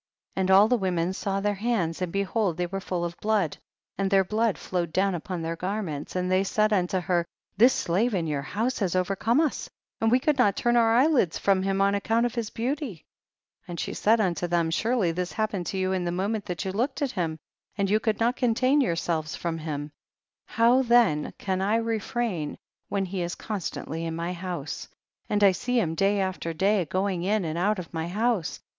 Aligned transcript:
32. 0.35 0.41
And 0.41 0.49
all 0.49 0.67
the 0.67 0.77
women 0.77 1.13
saw 1.13 1.39
their 1.39 1.53
hands, 1.53 2.01
and 2.01 2.11
behold 2.11 2.57
they 2.57 2.65
were 2.65 2.79
full 2.79 3.05
of 3.05 3.15
blood, 3.19 3.57
and 3.99 4.09
their 4.09 4.23
blood 4.23 4.57
flowed 4.57 4.91
down 4.91 5.13
upon 5.13 5.43
their 5.43 5.55
garments, 5.55 6.15
and 6.15 6.31
they 6.31 6.43
said 6.43 6.73
unto 6.73 6.99
her, 6.99 7.23
tliis 7.59 7.69
slave 7.69 8.15
in 8.15 8.25
your 8.25 8.41
house 8.41 8.79
has 8.79 8.95
overcome 8.95 9.39
us, 9.39 9.69
and 9.99 10.09
we 10.09 10.19
could 10.19 10.39
not 10.39 10.55
turn 10.55 10.75
our 10.75 10.91
eyelids 10.95 11.37
from 11.37 11.61
him 11.61 11.81
on 11.81 11.93
account 11.93 12.25
of 12.25 12.33
his 12.33 12.49
beauty. 12.49 13.05
33. 13.67 13.67
And 13.67 13.79
she 13.79 13.93
said 13.93 14.19
unto 14.19 14.47
them, 14.47 14.71
surely 14.71 15.11
this 15.11 15.33
happened 15.33 15.67
to 15.67 15.77
you 15.77 15.91
in 15.91 16.03
the 16.03 16.11
moment 16.11 16.45
that 16.47 16.65
you 16.65 16.71
looked 16.71 17.03
at 17.03 17.11
him, 17.11 17.37
and 17.77 17.87
you 17.87 17.99
could 17.99 18.19
not 18.19 18.35
contain 18.35 18.81
yourselves 18.81 19.35
from 19.35 19.59
him; 19.59 19.91
how 20.47 20.81
then 20.81 21.31
can 21.37 21.61
I 21.61 21.75
refrain 21.75 22.57
when 22.89 23.05
he 23.05 23.21
is 23.21 23.35
constantly 23.35 24.05
in 24.05 24.15
my 24.15 24.33
house, 24.33 24.87
and 25.29 25.43
I 25.43 25.51
see 25.51 25.79
him 25.79 25.93
day 25.93 26.19
after 26.19 26.53
day 26.53 26.85
going 26.85 27.21
in 27.21 27.45
and 27.45 27.55
out 27.59 27.77
of 27.77 27.93
my 27.93 28.07
house 28.07 28.59